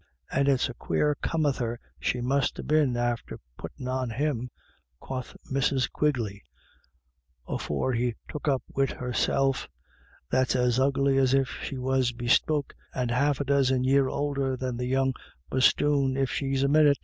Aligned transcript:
"And 0.31 0.47
it's 0.49 0.67
a 0.67 0.73
quare 0.73 1.13
comether 1.13 1.77
she 1.99 2.21
must 2.21 2.57
ha* 2.57 2.63
been 2.63 2.97
after 2.97 3.37
puttin' 3.55 3.87
on 3.87 4.09
him," 4.09 4.49
quoth 4.99 5.37
Mrs. 5.53 5.91
Quigley," 5.91 6.41
afore 7.47 7.93
he 7.93 8.15
took 8.27 8.47
up 8.47 8.63
wid 8.73 8.89
herself, 8.89 9.69
that's 10.31 10.55
as 10.55 10.79
ugly 10.79 11.19
as 11.19 11.35
if 11.35 11.49
she 11.63 11.77
was 11.77 12.13
bespoke, 12.13 12.73
and 12.95 13.11
half 13.11 13.39
a 13.41 13.45
dozen 13.45 13.83
year 13.83 14.07
oulder 14.09 14.57
than 14.57 14.75
the 14.75 14.87
young 14.87 15.13
bosthoon 15.51 16.17
if 16.17 16.31
she's 16.31 16.63
a 16.63 16.67
minnit." 16.67 16.97